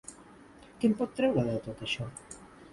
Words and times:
Què 0.79 0.89
en 0.93 0.97
pot 1.03 1.13
treure, 1.21 1.45
de 1.53 1.61
tot 1.69 1.87
això? 1.89 2.11